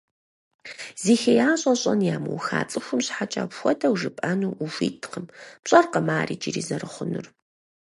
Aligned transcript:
Зи 1.03 1.13
хеящӀэ 1.21 1.73
щӀэн 1.81 1.99
ямыуха 2.15 2.59
цӀыхум 2.69 2.99
щхьэкӀэ 3.05 3.41
апхуэдэу 3.45 3.95
жыпӀэну 3.99 4.51
ухуиткъым, 4.63 5.25
пщӀэркъым 5.63 6.07
ар 6.19 6.29
иджыри 6.35 6.61
зэрыхъунур. 6.67 7.25